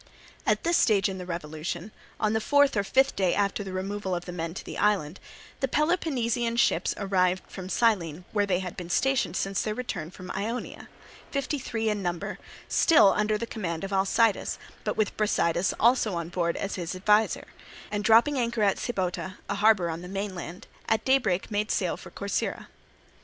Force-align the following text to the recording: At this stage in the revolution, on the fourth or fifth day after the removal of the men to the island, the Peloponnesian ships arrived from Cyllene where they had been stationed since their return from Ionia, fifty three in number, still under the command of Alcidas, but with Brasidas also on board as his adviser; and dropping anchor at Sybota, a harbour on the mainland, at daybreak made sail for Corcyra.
At 0.47 0.63
this 0.63 0.77
stage 0.77 1.09
in 1.09 1.19
the 1.19 1.27
revolution, 1.27 1.91
on 2.19 2.33
the 2.33 2.41
fourth 2.41 2.75
or 2.75 2.83
fifth 2.83 3.15
day 3.15 3.35
after 3.35 3.63
the 3.63 3.71
removal 3.71 4.15
of 4.15 4.25
the 4.25 4.31
men 4.31 4.55
to 4.55 4.65
the 4.65 4.79
island, 4.79 5.19
the 5.59 5.67
Peloponnesian 5.67 6.55
ships 6.57 6.95
arrived 6.97 7.43
from 7.47 7.69
Cyllene 7.69 8.23
where 8.31 8.47
they 8.47 8.61
had 8.61 8.75
been 8.75 8.89
stationed 8.89 9.37
since 9.37 9.61
their 9.61 9.75
return 9.75 10.09
from 10.09 10.31
Ionia, 10.31 10.89
fifty 11.29 11.59
three 11.59 11.87
in 11.87 12.01
number, 12.01 12.39
still 12.67 13.09
under 13.15 13.37
the 13.37 13.45
command 13.45 13.83
of 13.83 13.93
Alcidas, 13.93 14.57
but 14.83 14.97
with 14.97 15.15
Brasidas 15.17 15.71
also 15.79 16.15
on 16.15 16.29
board 16.29 16.57
as 16.57 16.73
his 16.73 16.95
adviser; 16.95 17.45
and 17.91 18.03
dropping 18.03 18.39
anchor 18.39 18.63
at 18.63 18.77
Sybota, 18.77 19.35
a 19.47 19.53
harbour 19.53 19.91
on 19.91 20.01
the 20.01 20.07
mainland, 20.07 20.65
at 20.89 21.05
daybreak 21.05 21.51
made 21.51 21.69
sail 21.69 21.95
for 21.95 22.09
Corcyra. 22.09 22.69